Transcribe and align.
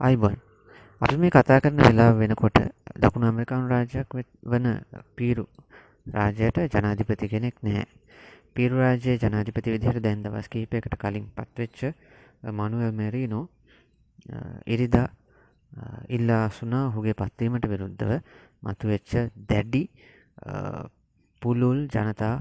අයිබන් 0.00 0.36
අපි 1.00 1.16
මේ 1.16 1.30
කතා 1.30 1.60
කරන 1.60 1.78
වෙලා 1.78 2.10
වෙනකොට 2.12 2.58
දකුණු 2.96 3.26
ඇමරිකානු 3.26 3.68
රාජයක් 3.68 4.10
වන 4.44 4.66
පීරු 5.16 5.44
රාජයට 6.06 6.58
ජනාධිපති 6.68 7.28
කෙනෙක් 7.28 7.54
නැහැ. 7.62 7.86
පීරු 8.54 8.74
රාජයේ 8.76 9.18
ජනාධිපති 9.18 9.70
විදිහට 9.70 10.02
දැන් 10.02 10.22
දවස් 10.22 10.48
කිහිපයකට 10.48 10.96
කලින් 10.96 11.30
පත්වෙච්ච 11.30 11.94
මනුවල් 12.52 12.90
මෙරීනෝ 12.92 13.44
ඉරිදා 14.66 15.08
ඉල්ලා 16.08 16.42
අසුනා 16.44 16.84
ඔහුගේ 16.88 17.14
පත්වීමට 17.14 17.64
විරුද්ධව 17.66 18.12
මතුවෙච්ච 18.62 19.30
දැඩ්ඩි 19.48 19.82
පුළුල් 21.42 21.86
ජනතා 21.88 22.36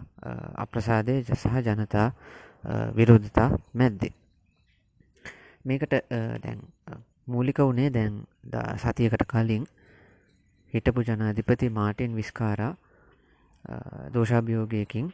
අප්‍රසාදය 0.58 1.22
සහ 1.24 1.56
ජනතා 1.62 2.08
විරෝධතා 2.96 3.50
මැද්දේ. 3.74 4.14
මේකට 5.66 5.94
දැන් 6.42 6.73
මූලික 7.28 7.60
වුණේ 7.60 7.90
දැන් 7.90 8.14
සතියකට 8.78 9.24
කලින්. 9.28 9.66
හිටපු 10.74 11.02
ජනාධිපති 11.02 11.70
මාටින් 11.70 12.16
විස්කාරා 12.16 12.76
දෝෂාභියෝගයකින් 14.14 15.14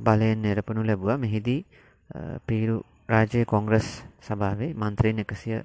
බලයෙන් 0.00 0.42
නිරපනු 0.42 0.86
ලැබුව. 0.86 1.10
මෙහිදී 1.18 1.60
පීරු 2.46 2.76
රාජය 3.08 3.44
කොංග්‍රස් 3.44 4.02
සභාවේ 4.20 4.74
මන්ත්‍රයෙන් 4.74 5.18
එකසිය 5.18 5.60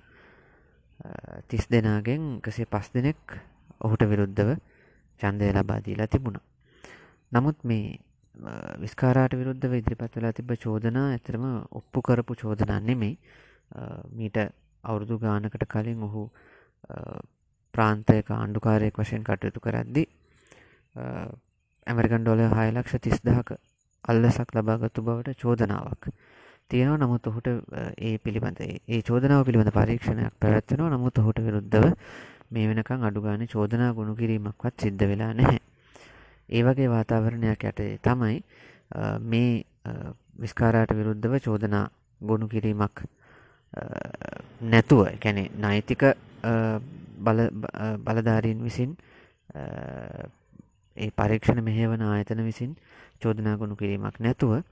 තිස් 1.49 1.65
දෙනාගෙන් 1.71 2.37
එකසිය 2.37 2.65
පස් 2.65 2.93
දෙනෙක් 2.93 3.39
ඔහුට 3.81 4.03
විරුද්ධව 4.11 4.49
චන්දය 5.21 5.51
ලබාදීලා 5.53 6.07
තිබුණා. 6.07 6.45
නමුත් 7.31 7.57
මේ 7.63 7.99
විස්කාරාට 8.83 9.33
විරුද්ධව 9.33 9.73
ඉදිරිපත් 9.73 10.15
වෙලා 10.15 10.33
තිබ 10.33 10.51
චෝදනා 10.63 11.07
ඇතරම 11.13 11.45
ඔප්පු 11.71 12.01
කරපු 12.01 12.35
චෝදනා 12.35 12.79
නෙමෙයි. 12.79 13.17
මීට 14.17 14.37
අවුරුදු 14.83 15.19
ගානකට 15.19 15.65
කලින් 15.67 16.01
ඔහු 16.01 16.23
ප්‍රාන්තයක 17.73 18.31
ආණ්ඩුකාරයෙක් 18.31 18.95
වශයෙන් 18.95 19.23
කටයුතු 19.23 19.59
කරද්දි 19.59 20.03
ඇමරිකන් 21.87 22.21
ඩොල 22.21 22.41
හයලක්ෂ 22.51 22.99
තිස්දහක 22.99 23.55
අල්ලසක් 24.05 24.55
ලබාගත්තු 24.55 25.01
බවට 25.01 25.37
චෝදනාවක් 25.37 26.09
තියෙනව 26.71 26.97
නමුත් 26.97 27.27
ඔහුට 27.27 27.47
ඒ 27.99 28.17
පිළිබඳ 28.17 28.59
ඒ 28.61 29.01
චෝදනාව 29.03 29.45
පිළිබඳ 29.45 29.71
පරීක්ෂණයක් 29.71 30.35
පැවැත්වෙනවා 30.37 30.91
නමුත් 30.91 31.17
ඔහුට 31.17 31.39
විරුද්ධව 31.39 31.87
මේ 32.49 32.67
වෙනකං 32.67 33.03
අඩුගාන 33.03 33.47
චෝදනා 33.47 33.93
ගුණු 33.93 34.15
කිරීමක්වත් 34.15 34.75
සිද්ධ 34.79 35.05
වෙලා 35.05 35.33
නැහැ. 35.33 35.59
ඒ 36.49 36.61
වගේ 36.63 36.89
වාතාවරණයක් 36.89 37.63
යටේ 37.63 37.91
තමයි 37.99 38.37
මේ 39.23 39.51
විස්කාරාට 40.37 40.91
විරුද්ධව 40.93 41.39
චෝදනා 41.39 41.85
ගොුණු 42.21 42.47
කිරීමක් 42.47 43.03
නැතුව 44.61 45.07
කැනෙ 45.19 45.49
නෛතික 45.55 46.03
බලධාරීන් 48.03 48.59
විසින් 48.59 48.97
ඒ 50.97 51.11
පරීක්ෂණ 51.11 51.63
මෙහවන 51.63 52.01
ආයතන 52.03 52.43
විසින් 52.43 52.75
චෝදනා 53.21 53.55
ගොුණු 53.57 53.75
කිරීමක් 53.75 54.19
නැතුව 54.19 54.63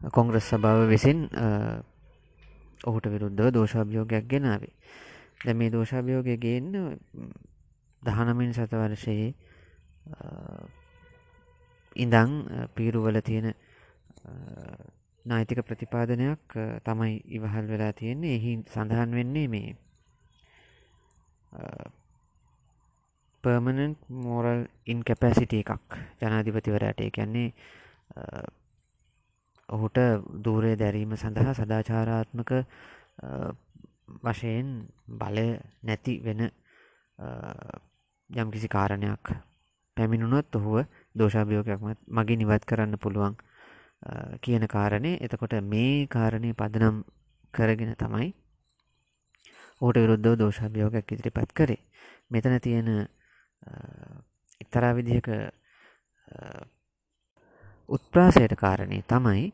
කොංග්‍රස් 0.00 0.50
සභාව 0.50 0.88
විසින් 0.88 1.28
ඔහුට 2.84 3.06
විරුද්ධව 3.06 3.52
දෝෂාභියෝගයක් 3.52 4.24
ගෙනාවේ. 4.26 4.74
දැ 5.44 5.54
මේ 5.54 5.70
දෝෂාභියෝගය 5.70 6.36
ගේන්න 6.36 6.98
දහනමින් 8.02 8.52
සතවර්ෂයේ 8.52 9.34
ඉඳං 11.96 12.32
පීරුවල 12.74 13.20
තියෙන 13.20 13.54
නායිතික 15.24 15.62
ප්‍රතිපාදනයක් 15.62 16.56
තමයි 16.84 17.22
ඉවහල් 17.28 17.66
වෙලා 17.66 17.92
තියෙන්නේ. 17.92 18.34
එහි 18.34 18.52
සඳහන් 18.66 19.10
වෙන්නේ 19.12 19.48
මේ 19.48 19.76
පර්මනන්් 23.44 23.96
මෝරල් 24.08 24.64
ඉන් 24.86 25.02
කැපැසිට 25.02 25.52
එකක්. 25.54 25.98
ජනාධිපතිවරයට. 26.20 27.00
කියන්නේ 27.10 27.52
ඔහුට 29.68 29.98
දූරය 30.44 30.72
දැරීම 30.76 31.16
සඳහා 31.16 31.54
සදාචාරාත්මක 31.54 32.50
වශයෙන් 34.22 34.88
බලය 35.14 35.46
නැති 35.82 36.14
වෙන 36.20 36.40
යම් 38.30 38.50
කිසි 38.50 38.68
කාරණයක් 38.68 39.32
පැමිණුණොත් 39.96 40.56
ඔහුව 40.56 40.84
දෝෂාභියෝකයක් 41.14 41.80
මගේ 42.08 42.36
නිවත් 42.36 42.64
කරන්න 42.64 42.98
පුළුවන්. 42.98 43.34
කියන 44.40 44.66
කාරණය 44.66 45.12
එතකොට 45.18 45.54
මේ 45.64 46.06
කාරණය 46.08 46.52
පදනම් 46.54 47.02
කරගෙන 47.54 47.94
තමයි 47.96 48.28
ඕට 49.80 49.96
විරුද්ධව 49.96 50.36
දෝෂාභියෝගයක් 50.36 51.12
ඉදිරිපත් 51.12 51.52
කරේ 51.52 51.80
මෙතන 52.28 52.56
තියෙන 52.58 52.88
එක්තරා 54.60 54.92
විදිහක 54.92 55.28
උත්ප්‍රාසයට 57.88 58.54
කාරණය 58.56 59.02
තමයි 59.04 59.52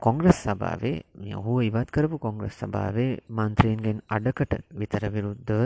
කොංග්‍රස් 0.00 0.38
සභාවේ 0.40 1.34
ඔහු 1.34 1.60
ඉවත් 1.62 1.90
කරපු 1.90 2.18
කොංග්‍රස් 2.18 2.54
සභාවේ 2.56 3.10
මන්ත්‍රීන්ගෙන් 3.30 3.98
අඩකට 4.08 4.54
විතර 4.72 5.04
විරුද්ධව 5.08 5.62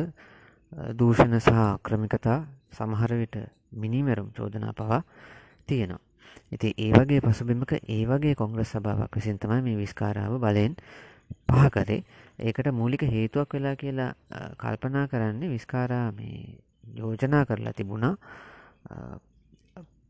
දූෂණ 0.95 1.39
සහ 1.39 1.61
ක්‍රමිකතා 1.81 2.39
සමහර 2.71 3.13
විට 3.15 3.37
මිනිමැරුම් 3.73 4.33
චෝදනා 4.33 4.73
පවා 4.73 5.03
තියෙනවා. 5.67 6.14
ඉති 6.53 6.75
ඒ 6.79 6.93
වගේ 6.93 7.21
පසුබිමක 7.21 7.73
ඒ 7.89 8.05
වගේ 8.07 8.35
කොංග්‍රස් 8.35 8.75
සභාවක් 8.75 9.17
විසින් 9.17 9.39
තමයි 9.39 9.63
මේ 9.63 9.77
විස්කාරාව 9.77 10.39
බලයෙන් 10.39 10.77
පහ 11.49 11.71
කරේ. 11.71 12.05
ඒකට 12.39 12.71
මූලික 12.73 13.03
හේතුවක් 13.07 13.55
වෙලා 13.55 13.77
කියලා 13.77 14.13
කල්පනා 14.57 15.07
කරන්නේ 15.09 15.51
විස්කාරා 15.51 16.07
මේ 16.13 16.59
යෝජනා 16.95 17.45
කරලා 17.47 17.73
තිබුණා. 17.73 18.15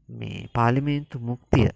මේ 0.09 0.49
පාලිමේන්තු 0.53 1.19
මුක්තිය. 1.21 1.69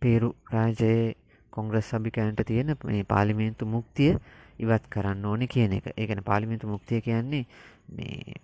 පේරු 0.00 0.30
රාජයේ 0.50 1.14
කොංග්‍රස් 1.52 1.90
සභිකයන්ට 1.90 2.46
තියෙන 2.46 2.76
මේ 2.84 3.04
පාලිමේන්තු 3.04 3.66
මුක්තිය 3.66 4.12
ඉවත් 4.58 4.84
කරන්න 4.90 5.24
ඕනෙ 5.24 5.46
කියන 5.46 5.72
එක. 5.72 5.86
ඒකන 5.96 6.22
පාලිමේන්තු 6.24 6.66
මුක්තිය 6.66 7.00
කියන්නේ 7.00 7.46
මේ 7.88 8.34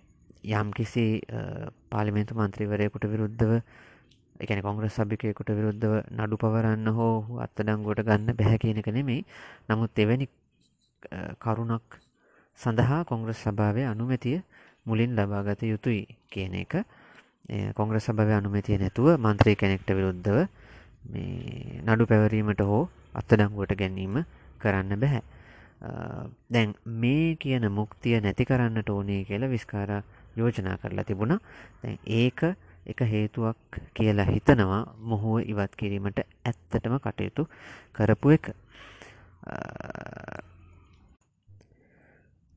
යම් 0.43 0.71
කිසි 0.73 1.05
පාලිමේන්තු 1.89 2.35
මන්ත්‍රීවරයකුට 2.35 3.05
විරුද්ධව 3.05 3.61
එකන 4.41 4.61
කොංග්‍රස් 4.67 4.95
සභිකයකුට 4.97 5.49
විරුද්ධව 5.57 5.93
නඩු 6.11 6.35
පවරන්න 6.43 6.87
හෝ 6.97 7.15
අත්තඩංගුවට 7.45 8.05
ගන්න 8.07 8.37
බැහැ 8.39 8.57
කියනක 8.57 8.87
නෙමෙයි. 8.89 9.25
නමුත් 9.69 9.99
එවැනි 10.03 10.27
කරුණක් 11.39 11.99
සඳහා 12.59 13.01
කොංග්‍රස් 13.05 13.43
සභාවය 13.45 13.85
අනුමැතිය 13.91 14.39
මුලින් 14.85 15.13
ලබාගත 15.15 15.61
යුතුයි 15.63 16.03
කියන 16.33 16.55
එක. 16.63 16.73
කොංග්‍රස් 17.77 18.09
සභාව 18.09 18.31
අනුමැතිය 18.39 18.77
නැතුව 18.77 19.17
මන්ත්‍රී 19.17 19.55
කෙනෙක්ට 19.55 19.89
විරුද්ධව 19.91 20.37
මේ 21.11 21.81
නඩු 21.85 22.09
පැවරීමට 22.09 22.61
හෝ 22.63 22.83
අත්තඩංගුවට 23.13 23.77
ගැනීම 23.77 24.25
කරන්න 24.61 24.99
බැහැ. 25.03 25.21
දැන් 26.49 26.73
මේ 26.85 27.35
කියන 27.35 27.65
මුක්තිය 27.69 28.17
නැති 28.21 28.45
කරන්නට 28.45 28.89
ඕනේ 28.89 29.21
කියලා 29.29 29.53
විස්කාර 29.53 30.03
යෝජනා 30.35 30.77
කරලා 30.81 31.05
තිබුණා. 31.05 31.39
දැන් 31.81 31.97
ඒක 32.05 32.39
එක 32.85 33.01
හේතුවක් 33.03 33.79
කියලා 33.93 34.25
හිතනවා. 34.25 34.83
මොහුව 34.99 35.43
ඉවත් 35.43 35.75
කිරීමට 35.75 36.19
ඇත්තටම 36.19 36.97
කටයුතු 36.97 37.47
කරපු 37.93 38.27
එක. 38.31 38.45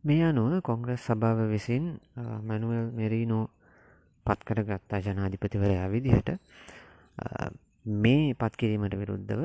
මේ 0.04 0.22
අනුව 0.22 0.60
කොංග්‍රස් 0.62 1.00
සභාව 1.02 1.48
විසින් 1.48 2.00
මැනුවල් 2.42 2.90
මෙරීනෝ 2.92 3.44
පත්කර 4.26 4.64
ගත්තා 4.64 5.00
ජනාධිපතිවරයා 5.00 5.88
විදිහට. 5.88 6.28
මේ 7.84 8.34
පත්කිරීමට 8.34 8.96
විරුද්ධව 8.96 9.42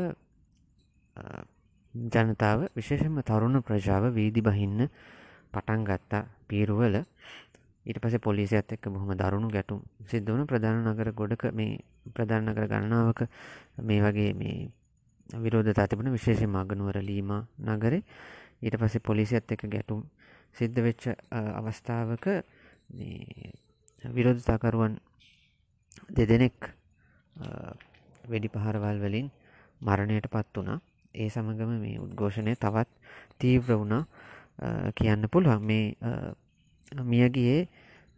ජනතාව 1.93 2.59
විශේෂම 2.75 3.19
තරුණ 3.21 3.61
ප්‍රජාව 3.61 4.13
වීදි 4.13 4.41
බහින්න 4.41 4.87
පටන් 5.51 5.83
ගත්තා 5.83 6.23
පීරුවල. 6.47 7.03
ඊට 7.89 7.97
පස 7.97 8.21
පොලිසිත් 8.21 8.69
එක්ක 8.69 8.85
බොහොම 8.85 9.17
දරුණු 9.17 9.47
ගැටුම් 9.49 9.79
සිද්ධ 10.05 10.29
වන 10.29 10.45
ප්‍රධාන 10.45 10.85
නගර 10.85 11.09
ගොඩක 11.11 11.43
මේ 11.51 11.81
ප්‍රධාන 12.13 12.45
නගර 12.45 12.65
ගණනාවක 12.69 13.21
මේ 13.81 13.99
වගේ 13.99 14.33
මේ 14.33 14.69
විරෝධතා 15.29 15.87
තිබුණ. 15.87 16.13
විශේෂ 16.13 16.45
මගනුවර 16.47 17.01
ලීම 17.01 17.31
නගරේ. 17.59 18.03
ඊට 18.61 18.75
පස්සේ 18.77 19.01
පොලිසිත් 19.01 19.49
එක්ක 19.49 19.65
ගැටුම් 19.65 20.03
සිද්ධ 20.53 20.79
වෙච්ච 20.79 21.03
අවස්ථාවක 21.31 22.25
විරෝධතාකරුවන් 24.03 24.93
දෙදෙනෙක් 26.11 26.69
වෙඩි 28.29 28.49
පහරවල් 28.49 28.97
වලින් 29.01 29.27
මරණයට 29.81 30.29
පත් 30.29 30.53
වුණා. 30.55 30.79
ඒ 31.15 31.29
සමගම 31.29 31.71
මේ 31.81 31.97
උද්ඝෝෂණය 31.97 32.53
තවත් 32.55 32.89
තීව්‍ර 33.39 33.73
වුණා. 33.73 34.03
කියන්න 34.93 35.25
පුළුවන් 35.31 35.65
මේ 35.65 35.85
මියගියේ 36.91 37.67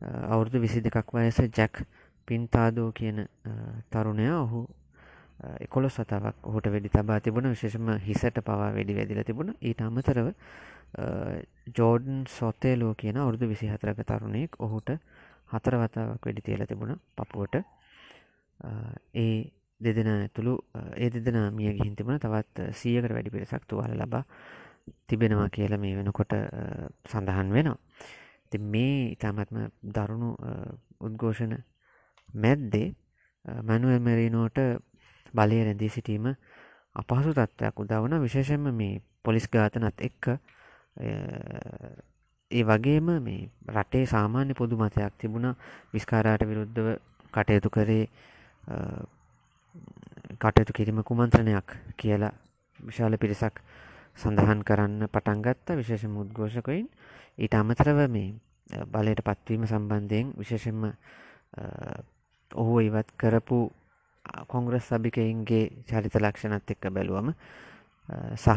අවුරුදු 0.01 0.59
විසි 0.59 0.81
දෙකක් 0.81 1.13
වයස 1.13 1.39
ජැක් 1.51 1.83
පින්තාදෝ 2.27 2.91
කියන 2.91 3.27
තරුණය 3.91 4.27
ඔහු 4.33 4.67
එකොළොස් 5.59 5.95
සතාවක් 5.95 6.35
ඔහුට 6.43 6.67
වෙඩි 6.67 6.89
තබා 6.89 7.19
තිබුණ 7.19 7.49
විශේෂම 7.49 7.89
හිසට 7.99 8.41
පවා 8.41 8.71
වෙඩි 8.71 8.95
වැදිල 8.95 9.23
තිබුණ 9.23 9.55
ඊට 9.61 9.81
අමතරව 9.81 10.33
ජෝඩන් 11.73 12.25
සොත්තේලෝ 12.29 12.93
කියන 12.95 13.17
අවුරුදු 13.17 13.47
විසි 13.47 13.67
හතරක 13.67 14.03
තරුණයෙක් 14.03 14.59
ඔහුට 14.59 14.89
හතර 15.49 15.77
වතාවක් 15.77 16.25
වෙඩි 16.25 16.41
තියල 16.41 16.65
තිබුණ 16.65 16.99
පපුුවට 17.15 17.61
ඒ 19.15 19.51
දෙදෙන 19.81 20.09
ඇතුළු 20.09 20.55
ඒ 20.95 21.09
දෙදෙන 21.11 21.53
මිය 21.53 21.73
ගිහින් 21.73 21.95
තිබුණ 21.95 22.19
තවත් 22.19 22.71
සියකට 22.73 23.11
වැඩි 23.11 23.29
පිරිසක් 23.29 23.65
තුවාල 23.65 23.95
ලබා 23.95 24.23
තිබෙනවා 25.07 25.49
කියල 25.49 25.77
මේ 25.77 25.95
වෙනකොට 25.95 26.33
සඳහන් 27.05 27.49
වෙනවා. 27.51 27.77
ති 28.51 28.57
මේ 28.67 29.11
ඉතාමත්ම 29.11 29.57
දරුණු 29.89 30.29
උද්ඝෝෂණ 31.01 31.55
මැද්දේ 32.37 32.87
මැනුවල් 33.63 33.99
මැරීනෝට 33.99 34.57
බලය 35.33 35.59
රැඳී 35.61 35.89
සිටීම 35.89 36.25
අපහසු 36.95 37.33
තත්ත්වයක් 37.33 37.79
උදවන 37.79 38.19
විශේෂෙන්ම 38.19 38.71
මේ 38.73 39.01
පොලිස් 39.23 39.47
ගාතනත් 39.47 40.01
එක්ක 40.01 40.23
ඒ 42.51 42.63
වගේම 42.63 43.07
මේ 43.19 43.49
රටේ 43.69 44.05
සාමාන්‍ය 44.05 44.53
පොදු 44.53 44.75
මතයක් 44.77 45.13
තිබුණ. 45.17 45.55
විස්කාරාට 45.89 46.43
විරුද්ධව 46.43 46.87
කටයුතු 47.33 47.69
කරේ 47.69 48.05
කටයුතු 50.37 50.73
කිරීම 50.73 51.03
කුමන්ත්‍රණයක් 51.03 51.67
කියලා 51.97 52.33
විශාල 52.79 53.17
පිරිසක් 53.17 53.63
සඳහන් 54.15 54.63
කරන්න 54.63 55.07
පටන්ගත්ත 55.07 55.67
විශේෂ 55.73 56.05
මුද්ඝෝෂකයින් 56.09 56.87
ඊට 57.37 57.53
අමතරව 57.53 58.07
මේ 58.07 58.33
බලයට 58.87 59.21
පත්වීම 59.21 59.65
සම්බන්ධයෙන් 59.65 60.33
විශේෂෙන්ම 60.37 60.91
ඔහු 62.51 62.79
ඉවත් 62.81 63.11
කරපු 63.17 63.59
කොංග්‍රස් 64.47 64.87
සභිකයින්ගේ 64.87 65.83
චරිත 65.85 66.15
ලක්ෂණත් 66.15 66.71
එක්ක 66.71 66.89
බැලුවම 66.89 67.33
සහ 68.35 68.49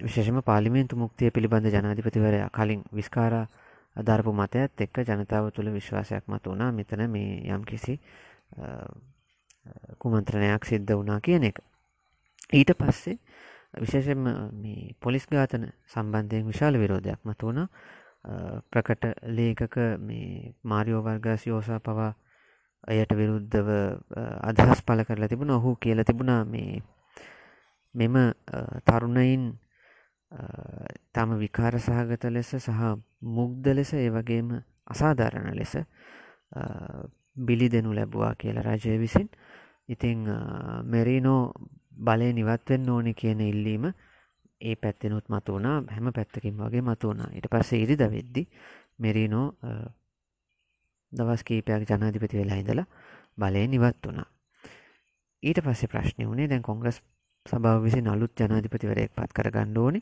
විශේෂම 0.00 0.40
පාලිමේන්තු 0.42 0.96
මුක්තිය 0.96 1.30
පිළිබඳ 1.30 1.66
ජනාධිපතිවරයා 1.68 2.50
කලින් 2.50 2.82
විස්කාරා 2.92 3.46
අධර්පු 3.96 4.32
මතයත් 4.32 4.80
එක්ක 4.80 5.04
ජනතාව 5.04 5.50
තුළ 5.50 5.70
විශ්වාසයක් 5.70 6.24
මත 6.26 6.44
වුණා 6.44 6.72
මෙතන 6.72 7.06
මේ 7.08 7.42
යම් 7.46 7.64
කිසි 7.64 7.98
කුමන්ත්‍රණයක් 9.98 10.64
සිද්ධ 10.64 10.92
වුණා 10.92 11.20
කියන 11.20 11.44
එක. 11.44 11.58
ඊට 12.50 12.72
පස්සේ 12.74 13.18
විශේෂෙන්ම 13.74 14.24
මේ 14.54 14.94
පොලිස් 15.00 15.26
ගාතන 15.26 15.66
සම්බන්ධයෙන් 15.86 16.46
විශාල 16.46 16.76
විරෝධයක් 16.76 17.20
මත 17.24 17.42
වුණා 17.42 17.68
ප්‍රකට 18.70 19.04
ලේකක 19.28 19.76
මේ 20.00 20.54
මාරියෝ 20.64 21.02
වර්ගස් 21.02 21.46
යෝසා 21.46 21.80
පවා 21.80 22.12
අයට 22.84 23.12
විරුද්ධව 23.12 23.68
අදහස් 24.42 24.82
පල 24.82 25.04
කරලා 25.04 25.28
තිබුණ. 25.28 25.50
ඔහු 25.50 25.76
කියල 25.76 26.04
තිබුණා 26.04 26.44
මේ 26.44 26.82
මෙම 27.94 28.14
තරුණයින් 28.84 29.58
තම 31.12 31.30
විකාර 31.38 31.78
සහගත 31.78 32.24
ලෙස 32.26 32.54
සහ 32.56 32.70
මුග්ද 33.20 33.66
ලෙස 33.68 33.92
ඒ 33.94 34.10
වගේම 34.10 34.62
අසාධාරණ 34.86 35.54
ලෙස 35.54 35.74
බිලි 37.36 37.68
දෙනු 37.68 37.92
ලැබවා 37.92 38.34
කියලා 38.34 38.66
රජය 38.68 38.98
විසින්. 38.98 39.28
ඉතිං 39.88 40.26
මෙරීනෝ 40.84 41.54
බලය 41.92 42.32
නිවත්වෙන්න 42.32 42.90
ඕනි 42.90 43.14
කියන 43.14 43.40
ඉල්ලීම 43.40 43.92
ඒ 44.60 44.76
පැත්තෙනුත් 44.76 45.28
මතු 45.28 45.52
වුණා 45.52 45.82
හැම 45.88 46.12
පැත්තකින් 46.12 46.56
වගේ 46.56 46.82
මතු 46.82 47.08
වුණා 47.08 47.30
ඉට 47.32 47.50
පස්සේ 47.50 47.82
ඉරිද 47.82 48.02
වෙද්දි 48.10 48.46
මෙරීනෝ 48.98 49.46
දවස් 51.12 51.44
කීපයක් 51.44 51.88
ජනාධිපති 51.88 52.38
වෙලා 52.38 52.56
ඉඳලා 52.56 52.86
බලය 53.36 53.66
නිවත් 53.68 54.06
වුණා. 54.06 54.28
ඊට 55.42 55.60
පස්සේ 55.64 55.88
ප්‍රශ්නය 55.88 56.26
වුණේ 56.26 56.48
දැන් 56.48 56.62
කොංග්‍රස් 56.62 57.02
සභාව 57.46 57.82
විසින් 57.84 58.08
අලුත් 58.08 58.32
ජනාධිපතිවරයෙක් 58.40 59.12
පත් 59.16 59.32
කර 59.32 59.50
ගණ්ඩ 59.50 59.78
ඕනි. 59.78 60.00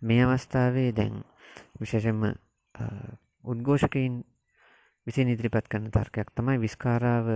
මේ 0.00 0.22
අවස්ථාවේ 0.24 0.92
දැන් 0.92 1.24
විශේෂෙන්ම 1.80 2.22
උද්ඝෝෂකයින් 3.44 4.22
විසින් 5.06 5.28
ඉදිරිපත් 5.28 5.68
කරන 5.68 5.90
තර්කයක් 5.90 6.30
තමයි 6.34 6.60
විස්කාරාව 6.60 7.26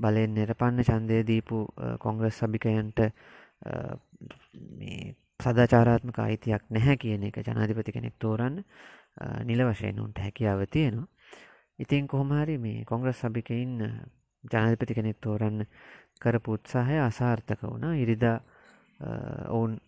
බලයෙන් 0.00 0.34
නිරපන්න 0.34 0.82
චන්දය 0.82 1.20
දීපු 1.24 1.58
කොංග්‍රස් 1.98 2.40
සභිකයන්ට 2.40 3.00
සදාචාරාත්මක 5.40 6.18
අයිතියක් 6.18 6.64
නැහැ 6.68 6.96
කියන 6.96 7.24
එක 7.24 7.40
ජනාධිපති 7.42 7.92
කෙනෙක් 7.92 8.16
තෝරන්න 8.18 8.62
නිල 9.44 9.60
වශයෙන් 9.66 10.00
උන්ට 10.00 10.18
හැකියාව 10.18 10.64
තියෙනවා. 10.66 11.08
ඉතින් 11.78 12.06
කොහොමහරි 12.06 12.58
මේ 12.58 12.84
කොංග්‍රස් 12.84 13.20
සභිකයින් 13.20 13.76
ජනාධිපති 14.44 14.94
කෙනෙක් 14.94 15.20
තෝරන්න 15.20 15.66
කරපු 16.20 16.52
උත්සාහය 16.52 16.98
අසාර්ථක 17.00 17.62
වුණා. 17.62 17.94
ඉරිදා 17.94 18.36
ඔවුන් 19.48 19.78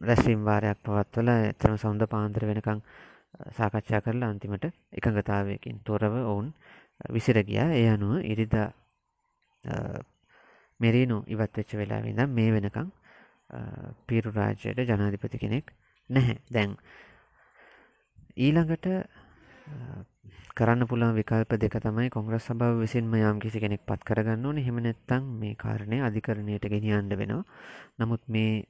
රැස්වීම් 0.00 0.42
වාරයක් 0.44 0.82
පවත්වල 0.82 1.28
එතරම 1.28 1.76
සෞන්ද 1.76 2.02
පාන්තර 2.06 2.46
වෙනකං 2.46 2.82
සාකච්ඡා 3.52 4.00
කරලා 4.00 4.30
අන්තිමට 4.30 4.64
එකඟතාවයකින් 4.92 5.80
තොරව 5.84 6.14
ඔවුන් 6.24 6.52
විසිරගියා 7.10 7.70
ඒ 7.72 7.88
අනුව 7.90 8.14
ඉරිදා 8.24 8.68
මෙරීනු 10.80 11.16
ඉවත් 11.26 11.56
වෙච්ච 11.56 11.74
වෙලා 11.74 12.00
විඳම් 12.02 12.30
මේ 12.32 12.50
වෙනකං 12.52 12.90
පිරු 14.06 14.30
රාජ්‍යයට 14.32 14.84
ජනාධිපති 14.84 15.38
කෙනෙක් 15.38 15.72
නැහැ. 16.10 16.38
දැන් 16.50 16.76
ඊළඟට 18.36 18.86
කරන්න 20.54 20.86
පුළන් 20.86 21.14
විකල්ප 21.14 21.52
දෙක 21.56 21.78
තමයි 21.78 22.10
කොංග්‍රස් 22.10 22.44
සභාව 22.44 22.80
විසින්ම 22.80 23.14
යම් 23.14 23.40
කිසි 23.40 23.60
කෙනෙක් 23.60 23.82
පත් 23.86 24.04
කරගන්න 24.04 24.46
ඕන. 24.46 24.58
හෙමනැත්තං 24.58 25.24
මේ 25.40 25.54
කාරණය 25.56 26.02
අධිකරණයට 26.02 26.64
ගෙනියන්ඩ 26.66 27.14
වෙනවා. 27.14 27.44
නමුත් 27.98 28.22
මේ 28.28 28.64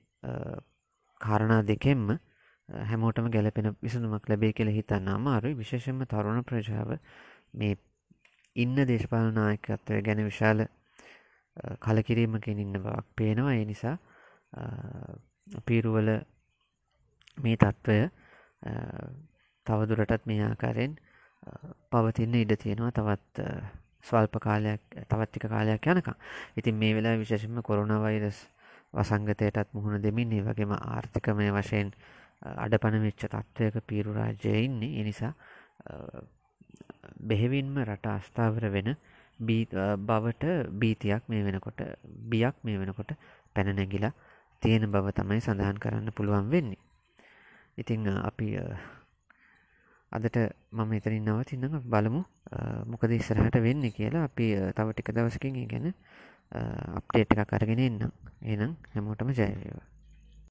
කාරණා 1.20 1.62
දෙකෙන්ම 1.64 2.18
හැමෝටම 2.68 3.30
ගැලපෙන 3.30 3.76
විසඳුමක් 3.82 4.28
ලැබේ 4.28 4.52
කියල 4.52 4.70
හිතන්න 4.70 5.08
අමාරුයි. 5.10 5.54
විශේෂෙන්ම 5.54 6.04
තරුණ 6.06 6.44
ප්‍රජාව 6.44 6.98
මේ 7.54 7.76
ඉන්න 8.56 8.76
දේශපාලනායකත්වය 8.84 10.02
ගැන 10.02 10.24
විශාල 10.24 10.66
කලකිරීමකින් 11.80 12.58
ඉන්න 12.58 12.78
බවක් 12.78 13.06
පේනවා. 13.16 13.54
ඒ 13.54 13.64
නිසා 13.64 13.96
පීරුවල 15.66 16.10
මේ 17.38 17.56
තත්ත්වය 17.56 17.98
තවදුරටත් 19.66 20.26
මේ 20.26 20.44
ආකාරයෙන් 20.44 20.96
පවතින්න 21.90 22.34
ඉඩ 22.34 22.54
තියෙනවා 22.56 22.92
තවත් 22.92 23.48
ස්වල්ප 24.02 24.38
කාලයක් 24.40 24.82
තවත්තික 25.08 25.48
කාලයක් 25.48 25.86
යනකම්. 25.86 26.14
ඉතින් 26.56 26.74
මේ 26.74 26.94
වෙලා 26.94 27.18
විශේෂම 27.18 27.60
කොරුණ 27.62 28.00
වෛරස් 28.02 28.46
වසංගතයටත් 28.92 29.74
මුහුණ 29.74 30.02
දෙමින් 30.02 30.32
ඒ 30.32 30.42
වගේම 30.42 30.72
ආර්ථිකමය 30.72 31.50
වශයෙන් 31.52 31.92
අඩපන 32.42 33.02
වෙච්ච 33.02 33.26
තත්ත්වයක 33.26 33.84
පීරු 33.86 34.14
රාජ්‍යය 34.14 34.64
ඉන්නේ. 34.64 35.00
එනිසා 35.00 35.32
බෙහෙවින්ම 37.20 37.78
රට 37.84 38.06
අස්ථාවර 38.08 38.70
වෙන 38.72 38.96
බවට 39.38 40.44
බීතියක් 40.70 41.22
මේ 41.28 41.42
වෙනකොට 41.44 41.80
බියක් 42.30 42.56
මේ 42.64 42.78
වෙනකොට 42.78 43.10
පැනනැගිලා 43.54 44.12
තියෙන 44.62 44.90
බව 44.90 45.12
තමයි 45.12 45.40
සඳහන් 45.40 45.78
කරන්න 45.78 46.12
පුළුවන් 46.12 46.50
වෙන්නේ. 46.50 46.80
ඉතිං 47.78 48.08
අපි 48.08 48.48
අදට 50.12 50.36
මම 50.72 50.92
එතනින් 50.92 51.24
නවතින්නම. 51.24 51.82
බලමු 51.84 52.22
මොකද 52.86 53.10
ඉස්සරහට 53.10 53.60
වෙන්න 53.60 53.84
කියලා. 53.90 54.24
අපි 54.24 54.46
තව 54.72 54.88
ටික 54.92 55.14
දවසකින් 55.14 55.62
ගැන 55.66 55.94
අප්ඩේට් 56.98 57.32
එකක් 57.34 57.52
අරගෙන 57.52 57.78
එන්නම්. 57.80 58.10
එනම් 58.44 58.74
හැමෝටම 58.94 59.30
ජයවේවා 59.30 59.97